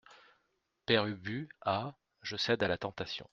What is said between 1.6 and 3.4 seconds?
Ah! je cède à la tentation.